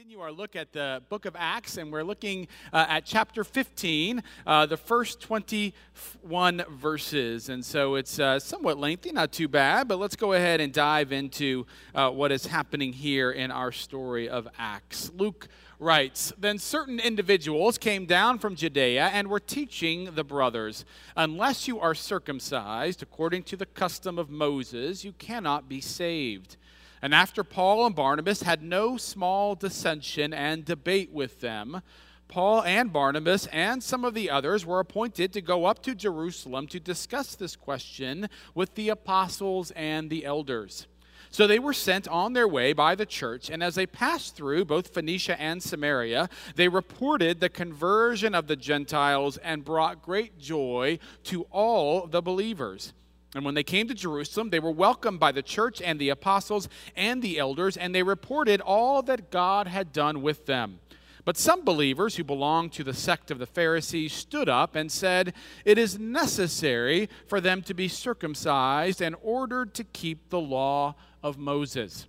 [0.00, 4.22] continue our look at the book of Acts, and we're looking uh, at chapter 15,
[4.46, 7.50] uh, the first 21 verses.
[7.50, 11.12] And so it's uh, somewhat lengthy, not too bad, but let's go ahead and dive
[11.12, 15.10] into uh, what is happening here in our story of Acts.
[15.14, 21.68] Luke writes Then certain individuals came down from Judea and were teaching the brothers, Unless
[21.68, 26.56] you are circumcised according to the custom of Moses, you cannot be saved.
[27.02, 31.82] And after Paul and Barnabas had no small dissension and debate with them,
[32.28, 36.68] Paul and Barnabas and some of the others were appointed to go up to Jerusalem
[36.68, 40.86] to discuss this question with the apostles and the elders.
[41.32, 44.64] So they were sent on their way by the church, and as they passed through
[44.64, 50.98] both Phoenicia and Samaria, they reported the conversion of the Gentiles and brought great joy
[51.24, 52.92] to all the believers.
[53.34, 56.68] And when they came to Jerusalem, they were welcomed by the church and the apostles
[56.96, 60.80] and the elders, and they reported all that God had done with them.
[61.24, 65.34] But some believers who belonged to the sect of the Pharisees stood up and said,
[65.64, 71.38] It is necessary for them to be circumcised and ordered to keep the law of
[71.38, 72.06] Moses.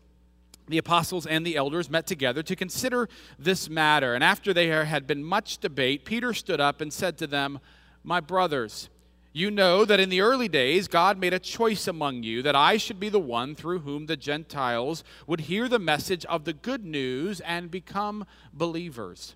[0.68, 4.16] The apostles and the elders met together to consider this matter.
[4.16, 7.60] And after there had been much debate, Peter stood up and said to them,
[8.04, 8.90] My brothers,
[9.34, 12.78] you know that in the early days God made a choice among you that I
[12.78, 16.86] should be the one through whom the Gentiles would hear the message of the good
[16.86, 19.36] news and become believers.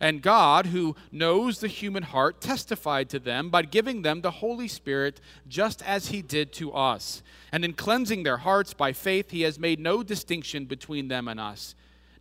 [0.00, 4.68] And God, who knows the human heart, testified to them by giving them the Holy
[4.68, 7.22] Spirit just as He did to us.
[7.52, 11.38] And in cleansing their hearts by faith, He has made no distinction between them and
[11.38, 11.74] us.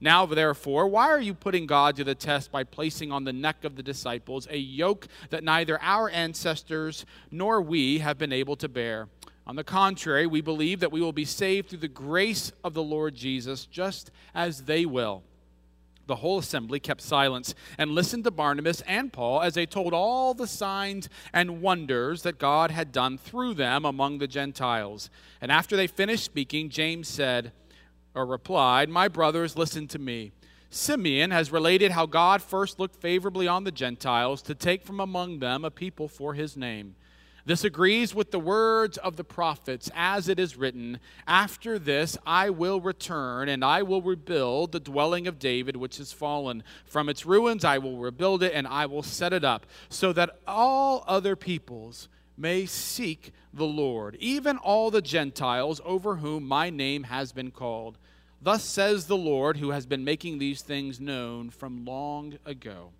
[0.04, 3.64] Now, therefore, why are you putting God to the test by placing on the neck
[3.64, 8.68] of the disciples a yoke that neither our ancestors nor we have been able to
[8.68, 9.08] bear?
[9.48, 12.84] On the contrary, we believe that we will be saved through the grace of the
[12.84, 15.24] Lord Jesus, just as they will.
[16.06, 20.34] The whole assembly kept silence and listened to Barnabas and Paul as they told all
[20.34, 25.10] the signs and wonders that God had done through them among the Gentiles.
[25.40, 27.54] And after they finished speaking, James said,
[28.16, 30.32] or replied, My brothers, listen to me.
[30.70, 35.40] Simeon has related how God first looked favorably on the Gentiles to take from among
[35.40, 36.96] them a people for his name.
[37.46, 42.50] This agrees with the words of the prophets, as it is written After this I
[42.50, 46.64] will return, and I will rebuild the dwelling of David, which is fallen.
[46.86, 50.40] From its ruins I will rebuild it, and I will set it up, so that
[50.48, 52.08] all other peoples
[52.38, 57.98] may seek the Lord, even all the Gentiles over whom my name has been called.
[58.42, 62.92] Thus says the Lord, who has been making these things known from long ago.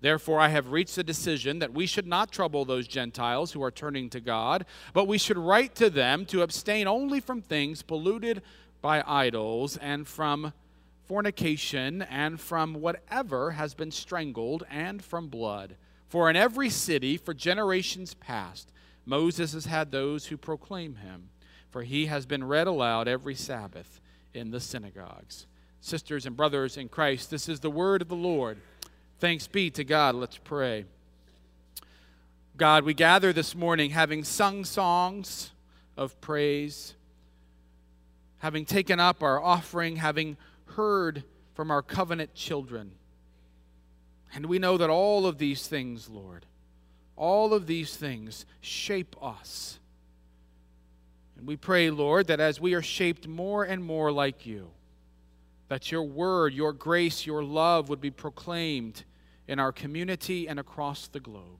[0.00, 3.70] Therefore, I have reached a decision that we should not trouble those Gentiles who are
[3.70, 8.42] turning to God, but we should write to them to abstain only from things polluted
[8.82, 10.52] by idols and from
[11.06, 15.76] fornication and from whatever has been strangled and from blood.
[16.14, 18.70] For in every city, for generations past,
[19.04, 21.30] Moses has had those who proclaim him,
[21.70, 24.00] for he has been read aloud every Sabbath
[24.32, 25.48] in the synagogues.
[25.80, 28.58] Sisters and brothers in Christ, this is the word of the Lord.
[29.18, 30.14] Thanks be to God.
[30.14, 30.84] Let's pray.
[32.56, 35.50] God, we gather this morning having sung songs
[35.96, 36.94] of praise,
[38.38, 40.36] having taken up our offering, having
[40.76, 41.24] heard
[41.54, 42.92] from our covenant children.
[44.34, 46.44] And we know that all of these things, Lord,
[47.16, 49.78] all of these things shape us
[51.44, 54.70] and we pray, Lord, that as we are shaped more and more like you,
[55.68, 59.04] that your word, your grace, your love would be proclaimed
[59.48, 61.58] in our community and across the globe.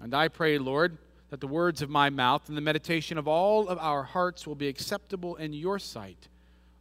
[0.00, 0.98] And I pray, Lord,
[1.30, 4.54] that the words of my mouth and the meditation of all of our hearts will
[4.54, 6.28] be acceptable in your sight,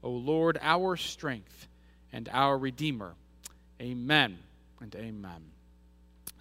[0.04, 1.68] O Lord, our strength
[2.12, 3.14] and our Redeemer.
[3.82, 4.38] Amen
[4.82, 5.52] and amen.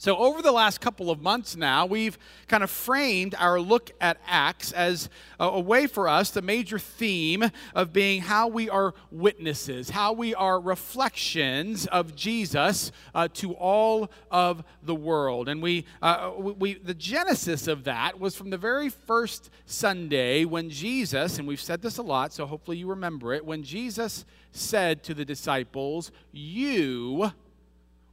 [0.00, 2.16] So, over the last couple of months now, we've
[2.46, 5.08] kind of framed our look at Acts as
[5.40, 10.36] a, way for us, the major theme of being how we are witnesses, how we
[10.36, 15.48] are reflections of Jesus uh, to all of the world.
[15.48, 20.70] And we, uh, we, the genesis of that was from the very first Sunday when
[20.70, 25.02] Jesus, and we've said this a lot, so hopefully you remember it, when Jesus said
[25.02, 27.32] to the disciples, You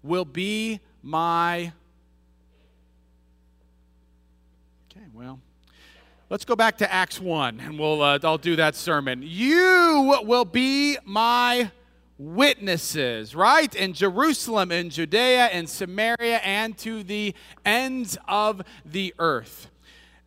[0.05, 1.73] will be my.
[4.91, 5.39] Okay, well,
[6.29, 9.21] let's go back to Acts 1 and we'll, uh, I'll do that sermon.
[9.23, 11.71] You will be my
[12.17, 13.73] witnesses, right?
[13.75, 17.33] In Jerusalem, in Judea, in Samaria, and to the
[17.65, 19.69] ends of the earth.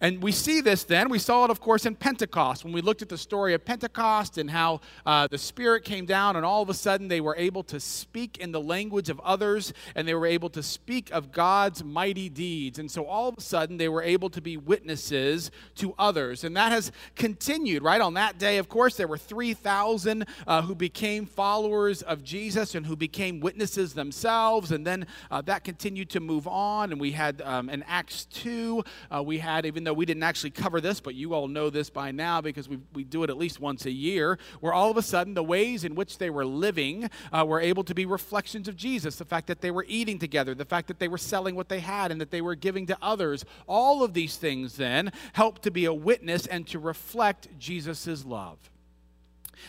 [0.00, 1.08] And we see this then.
[1.08, 4.38] We saw it, of course, in Pentecost when we looked at the story of Pentecost
[4.38, 7.64] and how uh, the Spirit came down, and all of a sudden they were able
[7.64, 11.82] to speak in the language of others and they were able to speak of God's
[11.82, 12.78] mighty deeds.
[12.78, 16.44] And so all of a sudden they were able to be witnesses to others.
[16.44, 18.00] And that has continued, right?
[18.00, 22.86] On that day, of course, there were 3,000 uh, who became followers of Jesus and
[22.86, 24.70] who became witnesses themselves.
[24.70, 26.92] And then uh, that continued to move on.
[26.92, 30.50] And we had um, in Acts 2, uh, we had even though we didn't actually
[30.50, 33.38] cover this, but you all know this by now because we, we do it at
[33.38, 36.44] least once a year, where all of a sudden the ways in which they were
[36.44, 39.16] living uh, were able to be reflections of Jesus.
[39.16, 41.80] The fact that they were eating together, the fact that they were selling what they
[41.80, 43.46] had and that they were giving to others.
[43.66, 48.58] All of these things then help to be a witness and to reflect Jesus' love.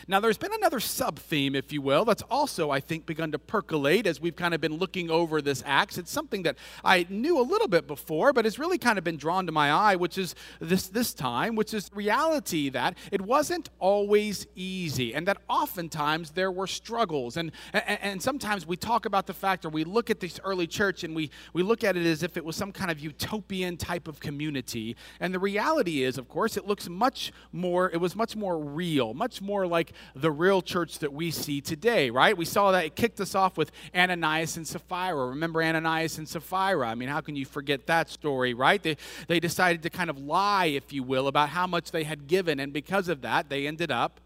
[0.08, 3.38] Now, there's been another sub theme, if you will, that's also, I think, begun to
[3.38, 5.98] percolate as we've kind of been looking over this Acts.
[5.98, 9.16] It's something that I knew a little bit before, but has really kind of been
[9.16, 13.70] drawn to my eye, which is this, this time, which is reality that it wasn't
[13.78, 17.36] always easy, and that oftentimes there were struggles.
[17.36, 20.66] And, and, and sometimes we talk about the fact, or we look at this early
[20.66, 23.76] church and we, we look at it as if it was some kind of utopian
[23.76, 24.96] type of community.
[25.20, 29.14] And the reality is, of course, it looks much more, it was much more real,
[29.14, 32.36] much more like like the real church that we see today, right?
[32.36, 35.28] We saw that it kicked us off with Ananias and Sapphira.
[35.28, 36.86] Remember Ananias and Sapphira?
[36.86, 38.82] I mean, how can you forget that story, right?
[38.82, 42.26] They, they decided to kind of lie, if you will, about how much they had
[42.26, 44.20] given, and because of that, they ended up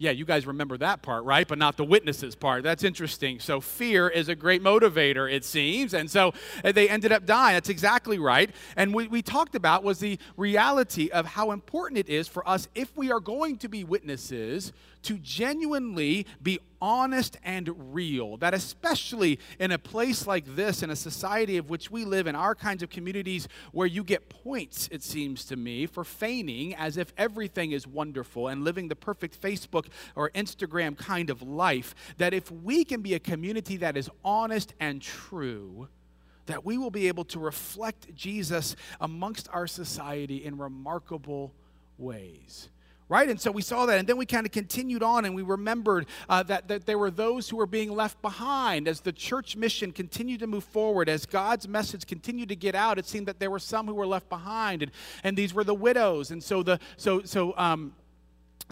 [0.00, 1.46] yeah, you guys remember that part, right?
[1.46, 2.62] But not the witnesses part.
[2.62, 3.38] That's interesting.
[3.38, 5.92] So, fear is a great motivator, it seems.
[5.92, 6.32] And so
[6.64, 7.54] uh, they ended up dying.
[7.54, 8.50] That's exactly right.
[8.76, 12.66] And what we talked about was the reality of how important it is for us,
[12.74, 18.36] if we are going to be witnesses, to genuinely be honest and real.
[18.36, 22.34] That, especially in a place like this, in a society of which we live, in
[22.34, 26.96] our kinds of communities where you get points, it seems to me, for feigning as
[26.96, 32.34] if everything is wonderful and living the perfect Facebook or Instagram kind of life, that
[32.34, 35.88] if we can be a community that is honest and true,
[36.46, 41.52] that we will be able to reflect Jesus amongst our society in remarkable
[41.96, 42.70] ways
[43.10, 43.28] right?
[43.28, 43.98] And so we saw that.
[43.98, 47.10] And then we kind of continued on and we remembered uh, that, that there were
[47.10, 51.26] those who were being left behind as the church mission continued to move forward, as
[51.26, 52.98] God's message continued to get out.
[52.98, 54.92] It seemed that there were some who were left behind, and,
[55.24, 56.30] and these were the widows.
[56.30, 57.92] And so the so so um,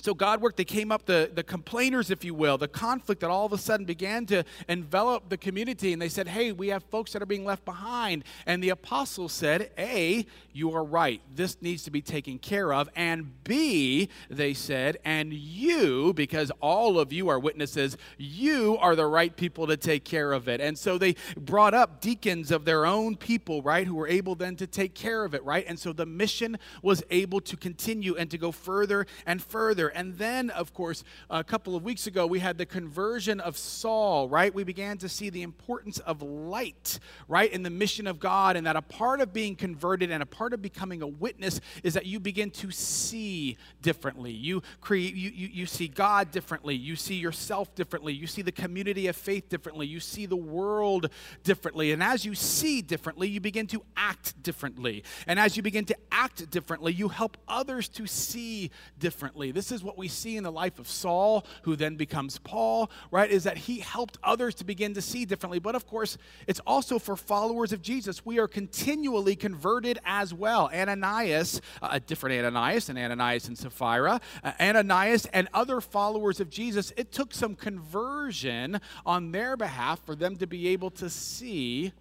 [0.00, 3.31] so God worked, they came up, the, the complainers, if you will, the conflict that
[3.31, 5.93] all of a sudden began to envelop the community.
[5.93, 8.25] And they said, Hey, we have folks that are being left behind.
[8.47, 10.27] And the apostles said, A,
[10.59, 11.23] you are right.
[11.35, 12.89] This needs to be taken care of.
[12.97, 19.06] And B, they said, and you, because all of you are witnesses, you are the
[19.06, 20.61] right people to take care of it.
[20.61, 24.56] And so they brought up deacons of their own people, right, who were able then
[24.56, 25.65] to take care of it, right?
[25.69, 29.88] And so the mission was able to continue and to go further and further.
[29.94, 34.29] And then, of course, a couple of weeks ago, we had the conversion of Saul,
[34.29, 34.55] right?
[34.55, 36.99] We began to see the importance of light,
[37.29, 40.26] right, in the mission of God, and that a part of being converted and a
[40.26, 44.32] part of becoming a witness is that you begin to see differently.
[44.32, 46.75] You create, you, you, you see God differently.
[46.75, 48.12] You see yourself differently.
[48.12, 49.87] You see the community of faith differently.
[49.87, 51.11] You see the world
[51.44, 51.93] differently.
[51.93, 55.05] And as you see differently, you begin to act differently.
[55.26, 59.50] And as you begin to act differently, you help others to see differently.
[59.52, 62.91] This is is what we see in the life of Saul, who then becomes Paul,
[63.11, 63.31] right?
[63.31, 65.61] Is that he helped others to begin to see differently.
[65.61, 68.27] But of course, it's also for followers of Jesus.
[68.27, 70.69] We are continually converted as well.
[70.75, 76.51] Ananias, uh, a different Ananias and Ananias and Sapphira, uh, Ananias and other followers of
[76.51, 81.93] Jesus, it took some conversion on their behalf for them to be able to see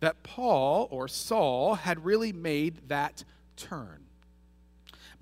[0.00, 3.24] that Paul or Saul had really made that
[3.56, 4.04] turn.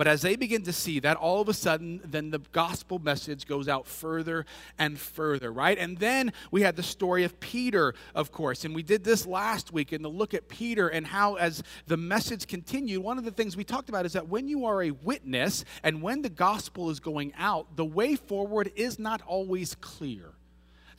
[0.01, 3.45] But as they begin to see that, all of a sudden, then the gospel message
[3.47, 4.47] goes out further
[4.79, 5.77] and further, right?
[5.77, 8.65] And then we had the story of Peter, of course.
[8.65, 11.99] And we did this last week in the look at Peter and how, as the
[11.99, 14.91] message continued, one of the things we talked about is that when you are a
[14.91, 20.33] witness and when the gospel is going out, the way forward is not always clear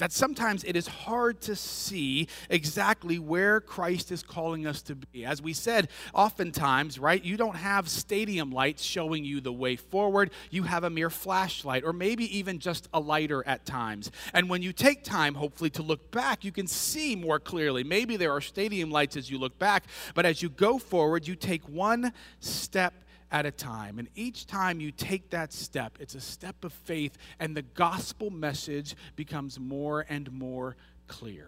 [0.01, 5.25] that sometimes it is hard to see exactly where Christ is calling us to be.
[5.25, 10.31] As we said, oftentimes, right, you don't have stadium lights showing you the way forward.
[10.49, 14.09] You have a mere flashlight, or maybe even just a lighter at times.
[14.33, 17.83] And when you take time, hopefully, to look back, you can see more clearly.
[17.83, 19.83] Maybe there are stadium lights as you look back,
[20.15, 22.95] but as you go forward, you take one step
[23.31, 23.97] at a time.
[23.97, 28.29] And each time you take that step, it's a step of faith, and the gospel
[28.29, 30.75] message becomes more and more
[31.07, 31.47] clear.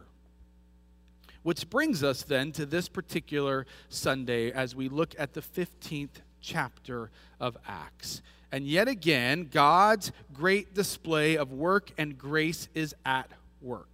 [1.44, 7.12] Which brings us then to this particular Sunday as we look at the 15th chapter
[7.40, 8.22] of Acts.
[8.52, 13.30] And yet again, God's great display of work and grace is at
[13.62, 13.90] work.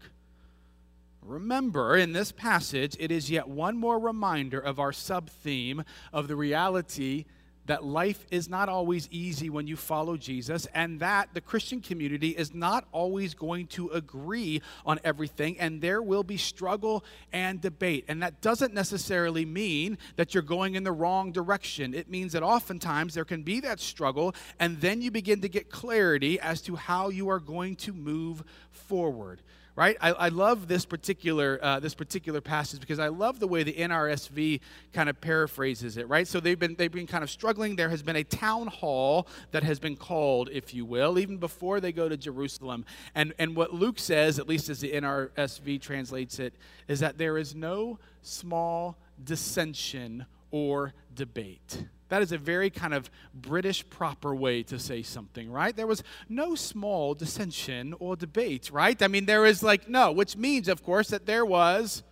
[1.21, 6.27] Remember, in this passage, it is yet one more reminder of our sub theme of
[6.27, 7.25] the reality
[7.69, 12.29] that life is not always easy when you follow Jesus, and that the Christian community
[12.29, 18.05] is not always going to agree on everything, and there will be struggle and debate.
[18.07, 21.93] And that doesn't necessarily mean that you're going in the wrong direction.
[21.93, 25.69] It means that oftentimes there can be that struggle, and then you begin to get
[25.69, 29.43] clarity as to how you are going to move forward
[29.75, 29.97] right?
[30.01, 33.73] I, I love this particular, uh, this particular passage because I love the way the
[33.73, 34.59] NRSV
[34.93, 36.27] kind of paraphrases it, right?
[36.27, 37.75] So they've been, they've been kind of struggling.
[37.75, 41.79] There has been a town hall that has been called, if you will, even before
[41.79, 42.85] they go to Jerusalem.
[43.15, 46.53] And, and what Luke says, at least as the NRSV translates it,
[46.87, 51.85] is that there is no small dissension or debate.
[52.09, 55.75] That is a very kind of British proper way to say something, right?
[55.75, 58.99] There was no small dissension or debate, right?
[59.01, 62.03] I mean, there was like no, which means, of course, that there was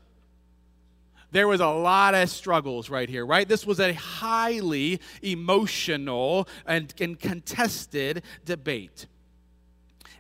[1.32, 3.48] there was a lot of struggles right here, right?
[3.48, 9.08] This was a highly emotional and, and contested debate.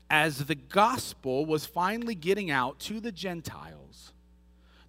[0.10, 4.12] As the gospel was finally getting out to the Gentiles,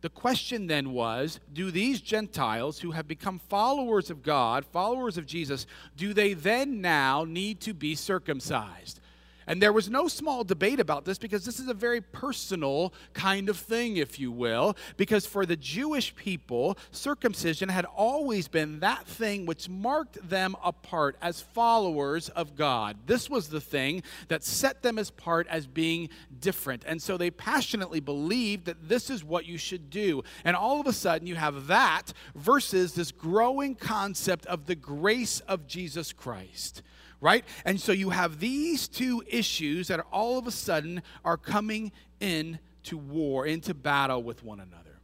[0.01, 5.27] the question then was do these Gentiles who have become followers of God, followers of
[5.27, 9.01] Jesus, do they then now need to be circumcised?
[9.49, 13.49] And there was no small debate about this because this is a very personal kind
[13.49, 14.77] of thing, if you will.
[14.99, 21.17] Because for the Jewish people, circumcision had always been that thing which marked them apart
[21.23, 22.99] as followers of God.
[23.07, 26.85] This was the thing that set them apart as being different.
[26.87, 30.23] And so they passionately believed that this is what you should do.
[30.45, 35.41] And all of a sudden, you have that versus this growing concept of the grace
[35.41, 36.83] of Jesus Christ
[37.21, 37.45] right?
[37.65, 41.93] And so you have these two issues that are all of a sudden are coming
[42.21, 45.01] into war, into battle with one another.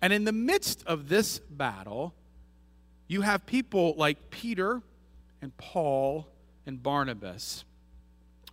[0.00, 2.14] And in the midst of this battle,
[3.06, 4.82] you have people like Peter
[5.42, 6.28] and Paul
[6.66, 7.64] and Barnabas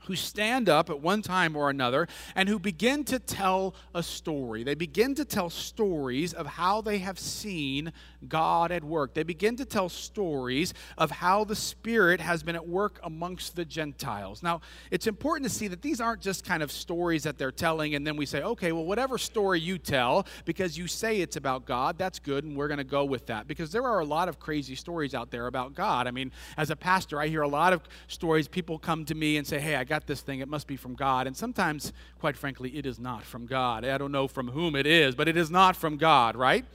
[0.05, 4.63] who stand up at one time or another and who begin to tell a story.
[4.63, 7.93] They begin to tell stories of how they have seen
[8.27, 9.13] God at work.
[9.13, 13.65] They begin to tell stories of how the Spirit has been at work amongst the
[13.65, 14.41] Gentiles.
[14.41, 17.95] Now, it's important to see that these aren't just kind of stories that they're telling,
[17.95, 21.65] and then we say, okay, well, whatever story you tell, because you say it's about
[21.65, 23.47] God, that's good, and we're going to go with that.
[23.47, 26.07] Because there are a lot of crazy stories out there about God.
[26.07, 28.47] I mean, as a pastor, I hear a lot of stories.
[28.47, 30.75] People come to me and say, hey, I got got this thing, it must be
[30.75, 31.25] from God.
[31.25, 33.85] And sometimes, quite frankly, it is not from God.
[33.85, 36.65] I don't know from whom it is, but it is not from God, right?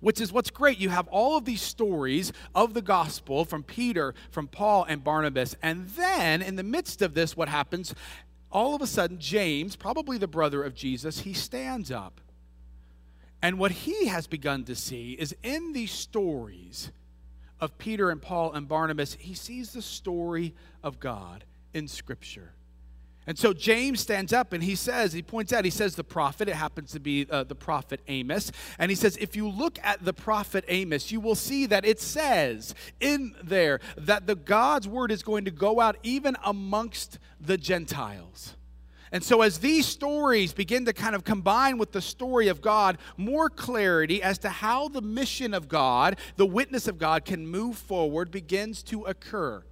[0.00, 0.76] Which is what's great.
[0.78, 5.56] You have all of these stories of the gospel from Peter, from Paul, and Barnabas.
[5.62, 7.94] And then, in the midst of this, what happens?
[8.50, 12.20] All of a sudden, James, probably the brother of Jesus, he stands up.
[13.40, 16.92] And what he has begun to see is in these stories
[17.58, 22.52] of Peter and Paul and Barnabas, he sees the story of God in Scripture.
[23.26, 26.48] And so James stands up and he says, he points out, he says the prophet,
[26.48, 28.50] it happens to be uh, the prophet Amos.
[28.80, 32.00] And he says, if you look at the prophet Amos, you will see that it
[32.00, 37.56] says in there that the God's word is going to go out even amongst the
[37.56, 38.56] Gentiles.
[39.12, 42.96] And so, as these stories begin to kind of combine with the story of God,
[43.18, 47.76] more clarity as to how the mission of God, the witness of God, can move
[47.76, 49.62] forward begins to occur.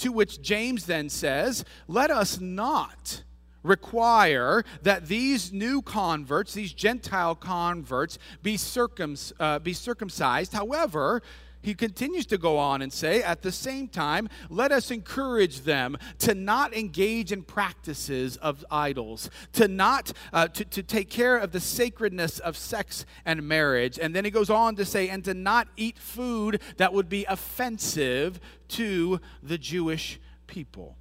[0.00, 3.22] To which James then says, Let us not
[3.62, 10.54] require that these new converts, these Gentile converts, be, circum- uh, be circumcised.
[10.54, 11.22] However,
[11.62, 15.96] he continues to go on and say, at the same time, let us encourage them
[16.18, 21.52] to not engage in practices of idols, to not, uh, to, to take care of
[21.52, 23.98] the sacredness of sex and marriage.
[23.98, 27.24] And then he goes on to say, and to not eat food that would be
[27.26, 30.96] offensive to the Jewish people.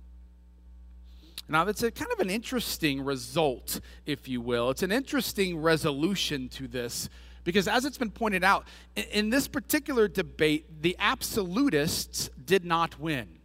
[1.47, 4.69] Now, that's a kind of an interesting result, if you will.
[4.69, 7.09] It's an interesting resolution to this
[7.43, 13.38] because, as it's been pointed out, in this particular debate, the absolutists did not win.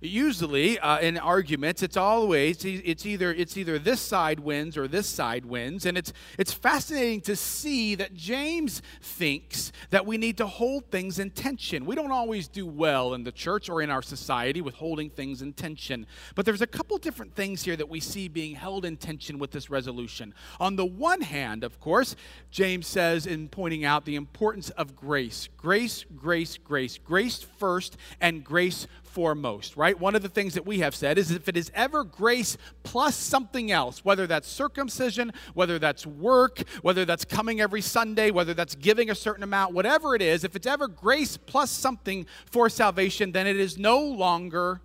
[0.00, 5.06] Usually uh, in arguments it's always it's either it's either this side wins or this
[5.06, 5.86] side wins.
[5.86, 11.18] And it's it's fascinating to see that james thinks that we need to hold things
[11.18, 11.86] in tension.
[11.86, 15.42] We don't always do well in the church or in our society with holding things
[15.42, 16.06] in tension.
[16.34, 19.50] But there's a couple different things here that we see being held in tension with
[19.50, 20.34] this resolution.
[20.60, 22.16] On the one hand of course
[22.50, 25.48] james says in pointing out the importance of grace.
[25.56, 26.98] Grace grace grace.
[26.98, 29.98] Grace first and grace foremost, right?
[29.98, 33.16] One of the things that we have said is if it is ever grace plus
[33.16, 38.74] something else, whether that's circumcision, whether that's work, whether that's coming every Sunday, whether that's
[38.74, 43.32] giving a certain amount, whatever it is, if it's ever grace plus something for salvation,
[43.32, 44.82] then it is no longer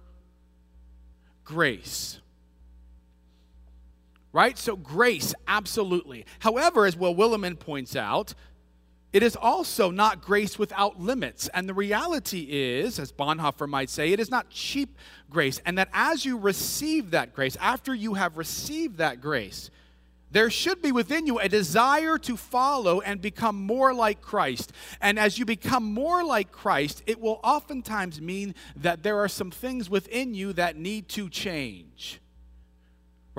[1.43, 2.21] grace.
[4.31, 4.57] Right?
[4.57, 6.25] So, grace, absolutely.
[6.39, 8.33] However, as Will Willimon points out,
[9.13, 11.49] it is also not grace without limits.
[11.53, 14.97] And the reality is, as Bonhoeffer might say, it is not cheap
[15.29, 15.59] grace.
[15.65, 19.69] And that as you receive that grace, after you have received that grace,
[20.31, 24.71] there should be within you a desire to follow and become more like Christ.
[25.01, 29.51] And as you become more like Christ, it will oftentimes mean that there are some
[29.51, 32.21] things within you that need to change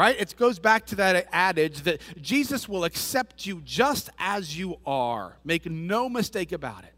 [0.03, 0.21] right?
[0.21, 5.37] It goes back to that adage that Jesus will accept you just as you are.
[5.45, 6.93] Make no mistake about it.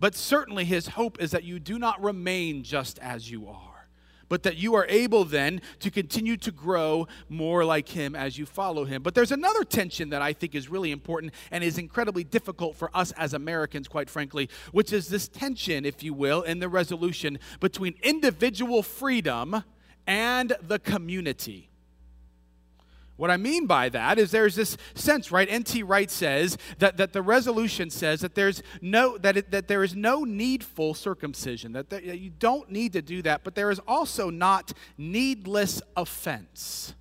[0.00, 3.86] But certainly his hope is that you do not remain just as you are,
[4.28, 8.44] but that you are able then to continue to grow more like him as you
[8.44, 9.04] follow him.
[9.04, 12.90] But there's another tension that I think is really important and is incredibly difficult for
[12.92, 17.38] us as Americans, quite frankly, which is this tension, if you will, in the resolution
[17.60, 19.62] between individual freedom
[20.08, 21.68] and the community.
[23.22, 25.46] What I mean by that is there's this sense, right?
[25.48, 25.84] N.T.
[25.84, 29.94] Wright says that, that the resolution says that there's no that it, that there is
[29.94, 34.28] no needful circumcision, that, that you don't need to do that, but there is also
[34.28, 36.94] not needless offense.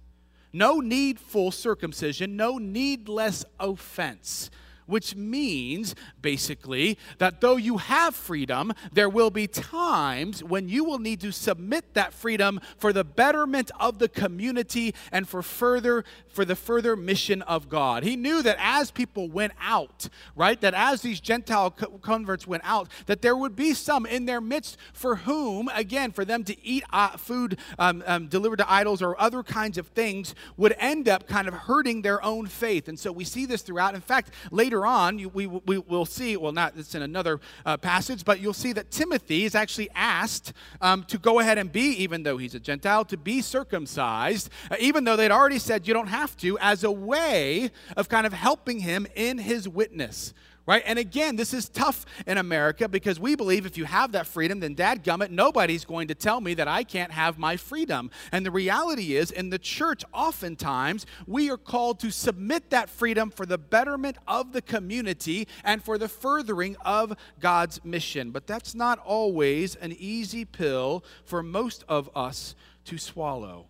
[0.53, 4.51] No needful circumcision, no needless offense
[4.91, 10.99] which means basically that though you have freedom, there will be times when you will
[10.99, 16.45] need to submit that freedom for the betterment of the community and for further for
[16.45, 18.03] the further mission of God.
[18.03, 22.89] He knew that as people went out, right, that as these Gentile converts went out,
[23.05, 26.83] that there would be some in their midst for whom, again, for them to eat
[26.91, 31.27] uh, food um, um, delivered to idols or other kinds of things would end up
[31.27, 32.87] kind of hurting their own faith.
[32.87, 33.93] And so we see this throughout.
[33.93, 37.77] In fact, later on, you, we, we will see, well, not, it's in another uh,
[37.77, 41.91] passage, but you'll see that Timothy is actually asked um, to go ahead and be,
[42.03, 45.93] even though he's a Gentile, to be circumcised, uh, even though they'd already said you
[45.93, 50.33] don't have to as a way of kind of helping him in his witness.
[50.67, 50.83] Right?
[50.85, 54.59] And again, this is tough in America because we believe if you have that freedom,
[54.59, 58.11] then dadgummit, nobody's going to tell me that I can't have my freedom.
[58.31, 63.31] And the reality is, in the church, oftentimes, we are called to submit that freedom
[63.31, 68.29] for the betterment of the community and for the furthering of God's mission.
[68.29, 73.65] But that's not always an easy pill for most of us to swallow.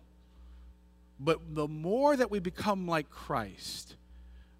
[1.18, 3.96] But the more that we become like Christ,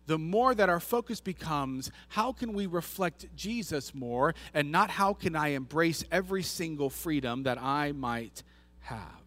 [0.06, 5.14] the more that our focus becomes how can we reflect Jesus more and not how
[5.14, 8.42] can I embrace every single freedom that I might
[8.80, 9.22] have.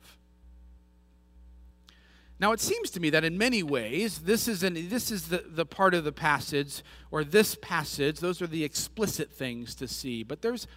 [2.38, 5.46] Now, it seems to me that in many ways, this is, an, this is the,
[5.48, 10.22] the part of the passage, or this passage, those are the explicit things to see.
[10.22, 10.68] But there's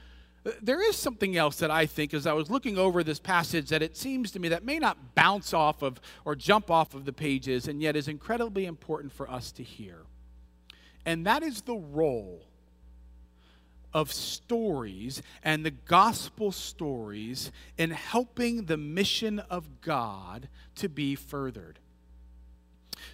[0.62, 3.82] there is something else that I think, as I was looking over this passage, that
[3.82, 7.12] it seems to me that may not bounce off of or jump off of the
[7.12, 10.04] pages, and yet is incredibly important for us to hear.
[11.04, 12.44] And that is the role
[13.92, 21.78] of stories and the gospel stories in helping the mission of God to be furthered.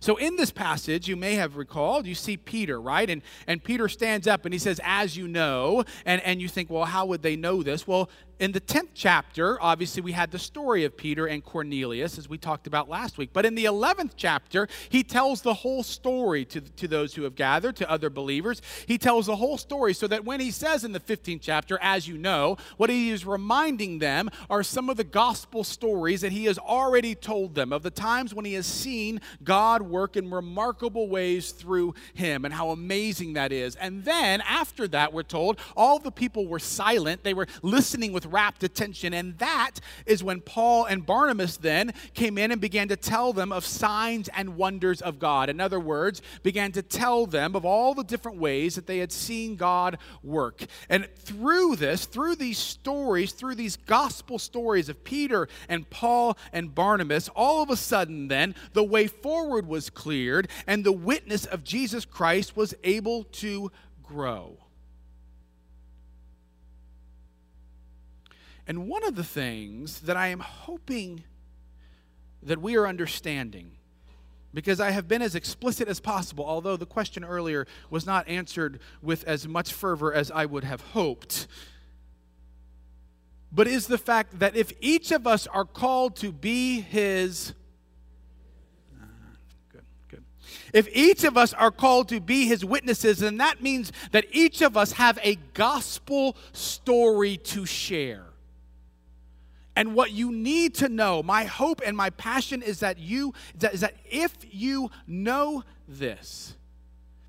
[0.05, 3.09] So in this passage, you may have recalled, you see Peter, right?
[3.09, 6.69] And, and Peter stands up and he says, As you know, and, and you think,
[6.69, 7.89] well, how would they know this?
[7.89, 8.11] Well,
[8.41, 12.37] in the 10th chapter, obviously, we had the story of Peter and Cornelius, as we
[12.37, 13.31] talked about last week.
[13.33, 17.37] But in the 11th chapter, he tells the whole story to, to those who have
[17.37, 18.61] gathered, to other believers.
[18.87, 22.09] He tells the whole story so that when he says in the 15th chapter, as
[22.09, 26.47] you know, what he is reminding them are some of the gospel stories that he
[26.47, 31.09] has already told them of the times when he has seen God work in remarkable
[31.09, 33.77] ways through him and how amazing that is.
[33.77, 38.24] And then after that, we're told all the people were silent, they were listening with
[38.25, 39.13] with rapt attention.
[39.15, 39.73] And that
[40.07, 44.29] is when Paul and Barnabas then came in and began to tell them of signs
[44.29, 45.49] and wonders of God.
[45.49, 49.13] In other words, began to tell them of all the different ways that they had
[49.13, 50.65] seen God work.
[50.89, 56.75] And through this, through these stories, through these gospel stories of Peter and Paul and
[56.75, 61.65] Barnabas, all of a sudden then the way forward was cleared and the witness of
[61.65, 63.71] Jesus Christ was able to
[64.03, 64.64] grow.
[68.67, 71.25] And one of the things that I am hoping
[72.43, 73.73] that we are understanding,
[74.53, 78.81] because I have been as explicit as possible, although the question earlier was not answered
[79.03, 81.47] with as much fervor as I would have hoped,
[83.53, 87.55] but is the fact that if each of us are called to be his
[90.73, 94.61] If each of us are called to be his witnesses, then that means that each
[94.61, 98.34] of us have a gospel story to share.
[99.77, 103.35] And what you need to know, my hope and my passion is that you
[103.73, 106.55] is that if you know this,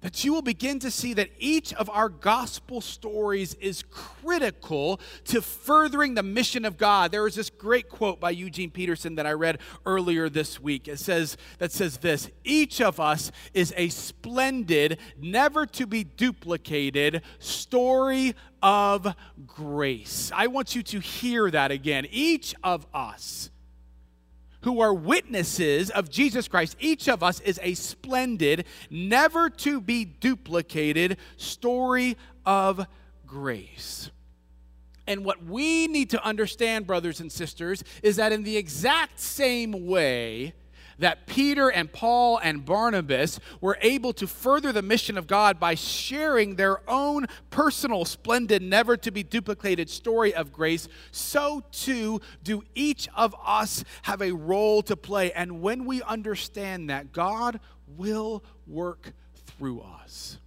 [0.05, 5.41] that you will begin to see that each of our gospel stories is critical to
[5.41, 7.11] furthering the mission of God.
[7.11, 10.87] There is this great quote by Eugene Peterson that I read earlier this week.
[10.87, 17.23] It says that says this, each of us is a splendid, never to be duplicated
[17.39, 19.11] story of
[19.47, 20.31] grace.
[20.35, 22.05] I want you to hear that again.
[22.11, 23.49] Each of us
[24.65, 30.03] who are witnesses of Jesus Christ, each of us is a splendid, never to be
[30.03, 32.87] duplicated story of
[33.27, 34.09] grace.
[35.05, 39.85] And what we need to understand, brothers and sisters, is that in the exact same
[39.85, 40.55] way,
[40.99, 45.75] that Peter and Paul and Barnabas were able to further the mission of God by
[45.75, 52.63] sharing their own personal, splendid, never to be duplicated story of grace, so too do
[52.75, 55.31] each of us have a role to play.
[55.31, 59.13] And when we understand that, God will work
[59.57, 60.39] through us.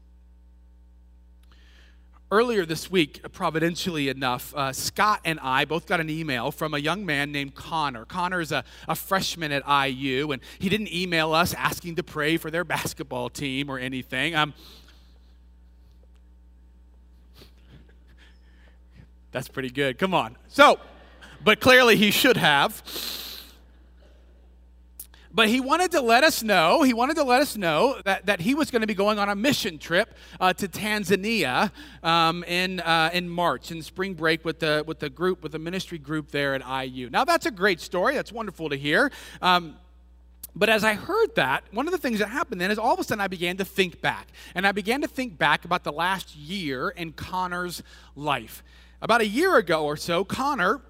[2.31, 6.79] Earlier this week, providentially enough, uh, Scott and I both got an email from a
[6.79, 8.05] young man named Connor.
[8.05, 12.37] Connor is a, a freshman at IU, and he didn't email us asking to pray
[12.37, 14.35] for their basketball team or anything.
[14.35, 14.53] Um,
[19.33, 19.97] that's pretty good.
[19.97, 20.37] Come on.
[20.49, 20.79] So,
[21.43, 22.83] but clearly he should have.
[25.39, 28.41] But he wanted to let us know, he wanted to let us know that, that
[28.41, 31.71] he was going to be going on a mission trip uh, to Tanzania
[32.03, 35.61] um, in, uh, in March, in spring break with the, with the group, with the
[35.61, 37.09] ministry group there at IU.
[37.09, 38.17] Now, that's a great story.
[38.17, 39.13] That's wonderful to hear.
[39.41, 39.77] Um,
[40.57, 42.99] but as I heard that, one of the things that happened then is all of
[42.99, 44.27] a sudden I began to think back.
[44.57, 47.85] And I began to think back about the last year in Connor's
[48.17, 48.65] life.
[49.01, 50.81] About a year ago or so, Connor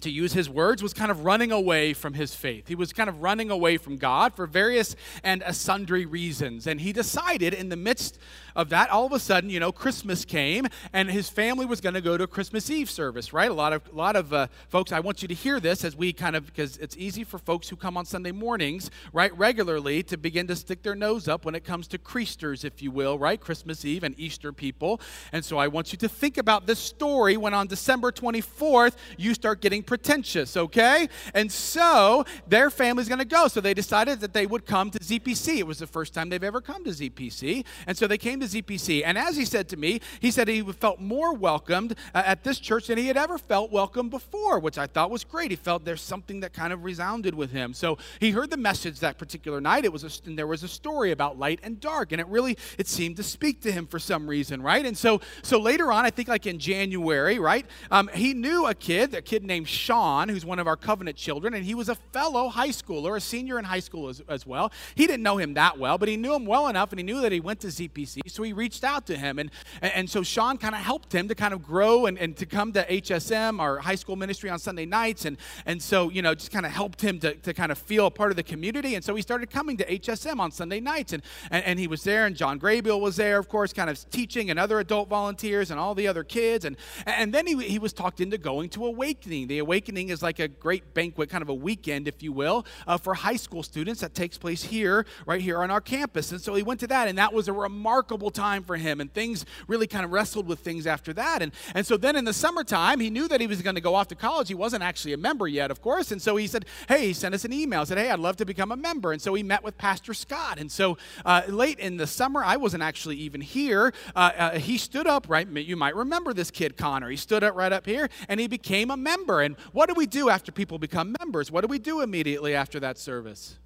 [0.00, 2.68] to use his words, was kind of running away from his faith.
[2.68, 6.66] He was kind of running away from God for various and sundry reasons.
[6.66, 8.18] And he decided in the midst
[8.54, 11.94] of that, all of a sudden, you know, Christmas came and his family was going
[11.94, 13.50] to go to a Christmas Eve service, right?
[13.50, 15.96] A lot of, a lot of uh, folks, I want you to hear this as
[15.96, 20.02] we kind of, because it's easy for folks who come on Sunday mornings, right, regularly
[20.04, 23.18] to begin to stick their nose up when it comes to Creasters, if you will,
[23.18, 23.40] right?
[23.40, 25.00] Christmas Eve and Easter people.
[25.32, 29.34] And so I want you to think about this story when on December 24th, you
[29.34, 31.08] start getting pretentious, okay?
[31.34, 33.48] And so their family's going to go.
[33.48, 35.58] So they decided that they would come to ZPC.
[35.58, 37.64] It was the first time they've ever come to ZPC.
[37.86, 39.02] And so they came to ZPC.
[39.04, 42.58] And as he said to me, he said he felt more welcomed uh, at this
[42.58, 45.50] church than he had ever felt welcome before, which I thought was great.
[45.50, 47.74] He felt there's something that kind of resounded with him.
[47.74, 49.84] So he heard the message that particular night.
[49.84, 52.56] It was a, and there was a story about light and dark, and it really
[52.78, 54.84] it seemed to speak to him for some reason, right?
[54.84, 57.66] And so so later on, I think like in January, right?
[57.90, 61.54] Um, he knew a kid, a kid named Sean, who's one of our covenant children,
[61.54, 64.72] and he was a fellow high schooler, a senior in high school as, as well.
[64.94, 67.20] He didn't know him that well, but he knew him well enough, and he knew
[67.20, 69.38] that he went to ZPC so he reached out to him.
[69.38, 72.46] And, and so Sean kind of helped him to kind of grow and, and to
[72.46, 75.24] come to HSM, our high school ministry on Sunday nights.
[75.24, 78.06] And, and so, you know, just kind of helped him to, to kind of feel
[78.06, 78.94] a part of the community.
[78.94, 81.12] And so he started coming to HSM on Sunday nights.
[81.12, 84.10] And, and, and he was there, and John Graybill was there, of course, kind of
[84.10, 86.64] teaching, and other adult volunteers, and all the other kids.
[86.64, 90.38] And, and then he, he was talked into going to Awakening, the Awakening is like
[90.38, 94.00] a great banquet, kind of a weekend, if you will, uh, for high school students
[94.00, 96.32] that takes place here, right here on our campus.
[96.32, 99.00] And so he went to that, and that was a remarkable time for him.
[99.00, 101.42] And things really kind of wrestled with things after that.
[101.42, 103.94] And, and so then in the summertime, he knew that he was going to go
[103.94, 104.48] off to college.
[104.48, 106.12] He wasn't actually a member yet, of course.
[106.12, 108.44] And so he said, Hey, he sent us an email, said, Hey, I'd love to
[108.44, 109.12] become a member.
[109.12, 110.58] And so he met with Pastor Scott.
[110.58, 113.92] And so uh, late in the summer, I wasn't actually even here.
[114.14, 115.48] Uh, uh, he stood up, right?
[115.48, 117.10] You might remember this kid, Connor.
[117.10, 119.40] He stood up right up here and he became a member.
[119.40, 121.50] And what do we do after people become members?
[121.50, 123.58] What do we do immediately after that service?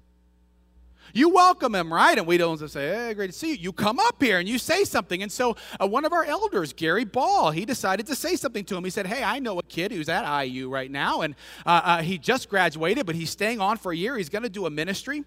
[1.13, 2.17] You welcome him, right?
[2.17, 3.57] And we don't just say, hey, great to see you.
[3.57, 5.21] You come up here and you say something.
[5.23, 8.75] And so uh, one of our elders, Gary Ball, he decided to say something to
[8.75, 8.83] him.
[8.83, 12.01] He said, hey, I know a kid who's at IU right now, and uh, uh,
[12.01, 14.17] he just graduated, but he's staying on for a year.
[14.17, 15.23] He's going to do a ministry.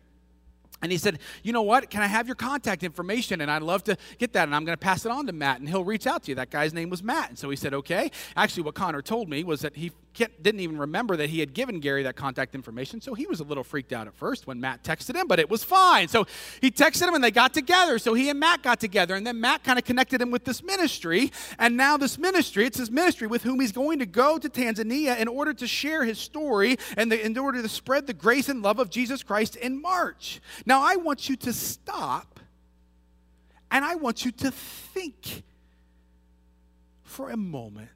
[0.82, 1.90] And he said, You know what?
[1.90, 3.40] Can I have your contact information?
[3.40, 4.44] And I'd love to get that.
[4.44, 6.34] And I'm going to pass it on to Matt, and he'll reach out to you.
[6.36, 7.28] That guy's name was Matt.
[7.28, 8.10] And so he said, Okay.
[8.36, 11.80] Actually, what Connor told me was that he didn't even remember that he had given
[11.80, 14.82] Gary that contact information, so he was a little freaked out at first when Matt
[14.82, 16.08] texted him, but it was fine.
[16.08, 16.26] So
[16.60, 17.98] he texted him and they got together.
[17.98, 20.62] So he and Matt got together, and then Matt kind of connected him with this
[20.62, 21.32] ministry.
[21.58, 25.18] And now, this ministry, it's his ministry with whom he's going to go to Tanzania
[25.18, 28.62] in order to share his story and the, in order to spread the grace and
[28.62, 30.40] love of Jesus Christ in March.
[30.66, 32.40] Now, I want you to stop
[33.70, 35.44] and I want you to think
[37.02, 37.90] for a moment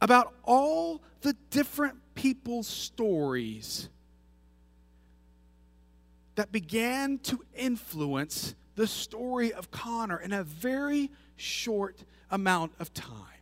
[0.00, 3.88] about all the different people's stories
[6.36, 13.37] that began to influence the story of Connor in a very short amount of time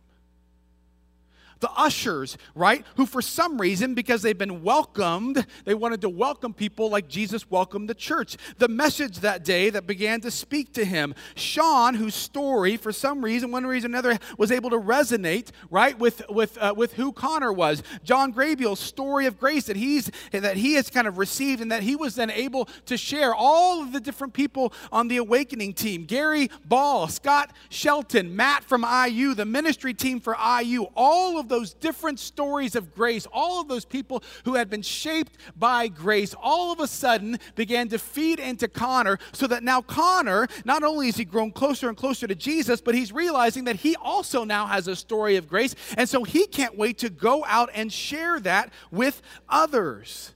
[1.59, 2.85] the ushers, right?
[2.95, 7.49] Who, for some reason, because they've been welcomed, they wanted to welcome people like Jesus
[7.49, 8.37] welcomed the church.
[8.57, 11.15] The message that day that began to speak to him.
[11.35, 15.97] Sean, whose story, for some reason, one reason or another, was able to resonate, right,
[15.97, 17.83] with, with, uh, with who Connor was.
[18.03, 21.83] John Graybeal's story of grace that, he's, that he has kind of received and that
[21.83, 23.33] he was then able to share.
[23.33, 28.85] All of the different people on the Awakening team Gary Ball, Scott Shelton, Matt from
[28.85, 33.67] IU, the ministry team for IU, all of those different stories of grace, all of
[33.67, 38.39] those people who had been shaped by grace, all of a sudden began to feed
[38.39, 42.35] into Connor so that now Connor, not only is he grown closer and closer to
[42.35, 45.75] Jesus, but he's realizing that he also now has a story of grace.
[45.97, 50.33] And so he can't wait to go out and share that with others.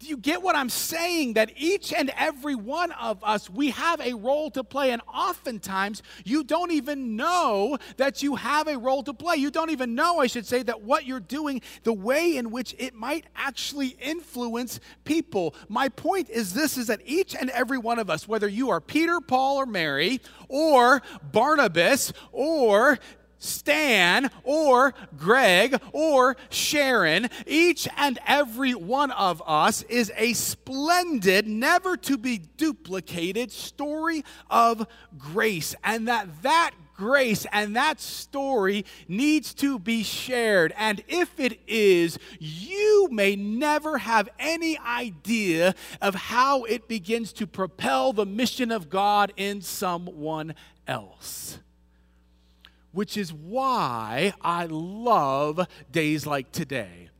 [0.00, 1.34] Do you get what I'm saying?
[1.34, 4.92] That each and every one of us, we have a role to play.
[4.92, 9.36] And oftentimes, you don't even know that you have a role to play.
[9.36, 12.74] You don't even know, I should say, that what you're doing, the way in which
[12.78, 15.54] it might actually influence people.
[15.68, 18.80] My point is this is that each and every one of us, whether you are
[18.80, 22.98] Peter, Paul, or Mary, or Barnabas, or
[23.40, 31.96] Stan or Greg or Sharon, each and every one of us is a splendid, never
[31.96, 34.86] to be duplicated story of
[35.18, 35.74] grace.
[35.82, 40.74] And that that grace and that story needs to be shared.
[40.76, 47.46] And if it is, you may never have any idea of how it begins to
[47.46, 50.54] propel the mission of God in someone
[50.86, 51.58] else
[52.92, 57.10] which is why I love days like today.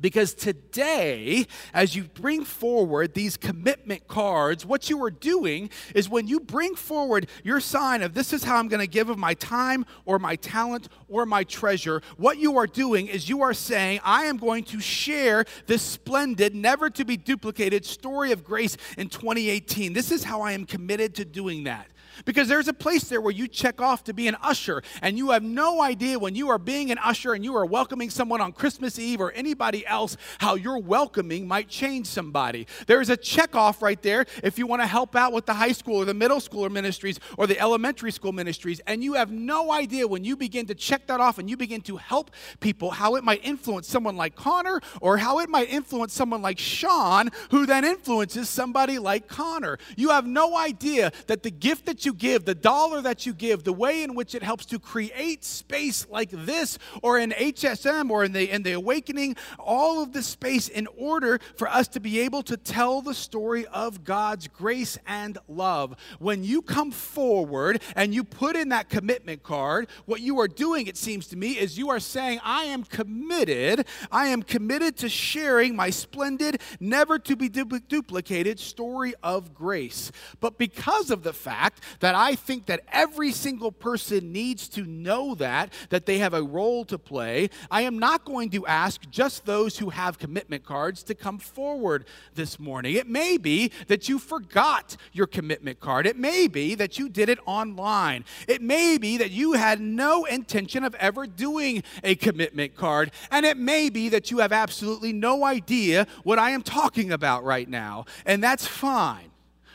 [0.00, 6.28] Because today, as you bring forward these commitment cards, what you are doing is when
[6.28, 9.34] you bring forward your sign of this is how I'm going to give of my
[9.34, 14.00] time or my talent or my treasure, what you are doing is you are saying,
[14.04, 19.08] I am going to share this splendid, never to be duplicated story of grace in
[19.08, 19.94] 2018.
[19.94, 21.88] This is how I am committed to doing that.
[22.24, 25.30] Because there's a place there where you check off to be an usher, and you
[25.30, 28.52] have no idea when you are being an usher and you are welcoming someone on
[28.52, 32.66] Christmas Eve or anybody else how your welcoming might change somebody.
[32.86, 35.72] There's a check off right there if you want to help out with the high
[35.72, 39.72] school or the middle schooler ministries or the elementary school ministries, and you have no
[39.72, 43.14] idea when you begin to check that off and you begin to help people how
[43.14, 47.66] it might influence someone like Connor or how it might influence someone like Sean, who
[47.66, 49.78] then influences somebody like Connor.
[49.96, 53.34] You have no idea that the gift that you you give, the dollar that you
[53.34, 58.08] give, the way in which it helps to create space like this or in HSM
[58.08, 62.00] or in the, in the awakening, all of the space in order for us to
[62.00, 65.96] be able to tell the story of God's grace and love.
[66.18, 70.86] When you come forward and you put in that commitment card, what you are doing,
[70.86, 75.10] it seems to me, is you are saying, I am committed, I am committed to
[75.10, 80.10] sharing my splendid, never to be du- duplicated story of grace.
[80.40, 85.34] But because of the fact that I think that every single person needs to know
[85.36, 89.46] that, that they have a role to play, I am not going to ask just
[89.46, 92.94] those who have commitment cards to come forward this morning.
[92.94, 96.06] It may be that you forgot your commitment card.
[96.06, 98.24] It may be that you did it online.
[98.46, 103.10] It may be that you had no intention of ever doing a commitment card.
[103.30, 107.44] And it may be that you have absolutely no idea what I am talking about
[107.44, 108.04] right now.
[108.24, 109.30] And that's fine.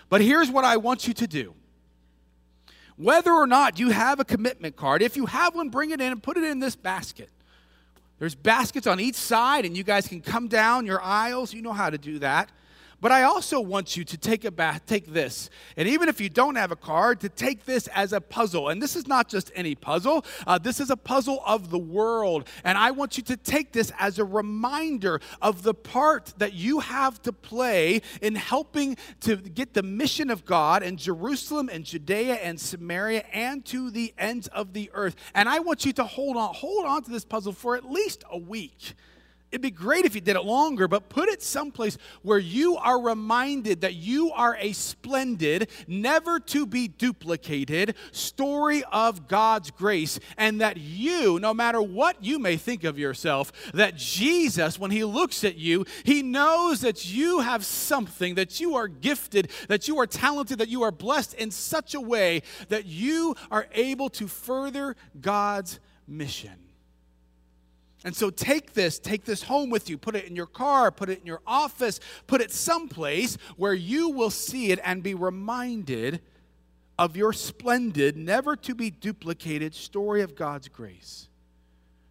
[0.09, 1.55] But here's what I want you to do.
[2.97, 6.11] Whether or not you have a commitment card, if you have one, bring it in
[6.11, 7.29] and put it in this basket.
[8.19, 11.53] There's baskets on each side, and you guys can come down your aisles.
[11.53, 12.49] You know how to do that.
[13.03, 16.29] But I also want you to take a bath, take this, and even if you
[16.29, 18.69] don't have a card, to take this as a puzzle.
[18.69, 20.23] And this is not just any puzzle.
[20.47, 23.91] Uh, this is a puzzle of the world, and I want you to take this
[23.99, 29.73] as a reminder of the part that you have to play in helping to get
[29.73, 34.71] the mission of God in Jerusalem and Judea and Samaria and to the ends of
[34.71, 35.17] the earth.
[35.35, 38.23] And I want you to hold on, hold on to this puzzle for at least
[38.31, 38.93] a week.
[39.53, 42.99] It'd be great if you did it longer, but put it someplace where you are
[42.99, 50.59] reminded that you are a splendid, never to be duplicated story of God's grace, and
[50.61, 55.43] that you, no matter what you may think of yourself, that Jesus, when he looks
[55.43, 60.07] at you, he knows that you have something, that you are gifted, that you are
[60.07, 64.95] talented, that you are blessed in such a way that you are able to further
[65.21, 66.62] God's mission.
[68.03, 71.09] And so take this, take this home with you, put it in your car, put
[71.09, 76.21] it in your office, put it someplace where you will see it and be reminded
[76.99, 81.29] of your splendid, never to be duplicated story of God's grace.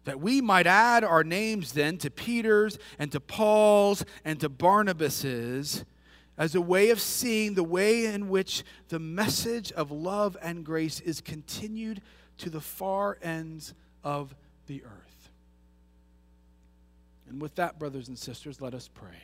[0.05, 5.85] That we might add our names then to Peter's and to Paul's and to Barnabas's
[6.37, 10.99] as a way of seeing the way in which the message of love and grace
[10.99, 12.01] is continued
[12.39, 15.12] to the far ends of the earth.
[17.33, 19.17] And with that, brothers and sisters, let us pray.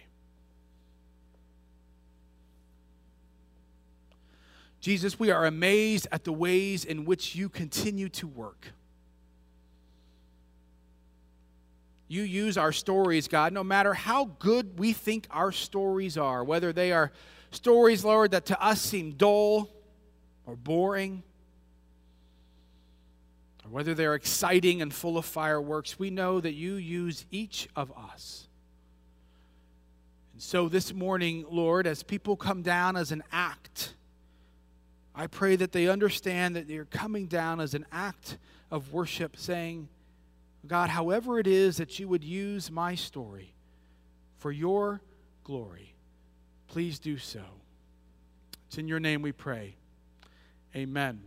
[4.82, 8.70] Jesus, we are amazed at the ways in which you continue to work.
[12.08, 16.74] You use our stories, God, no matter how good we think our stories are, whether
[16.74, 17.12] they are
[17.52, 19.70] stories, Lord, that to us seem dull
[20.48, 21.29] or boring, or
[23.72, 28.48] whether they're exciting and full of fireworks, we know that you use each of us.
[30.34, 33.96] And so this morning, Lord, as people come down as an act,
[35.14, 38.38] I pray that they understand that they're coming down as an act
[38.72, 39.90] of worship, saying,
[40.66, 43.54] God, however it is that you would use my story
[44.38, 45.02] for your
[45.44, 45.96] glory,
[46.68, 47.42] please do so.
[48.68, 49.76] It's in your name we pray.
[50.76, 51.22] Amen.